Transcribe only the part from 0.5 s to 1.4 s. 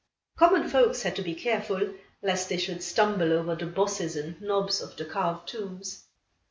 folks had to be